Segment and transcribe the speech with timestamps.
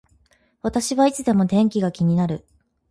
[0.63, 2.43] 私はいつでも天気が気になる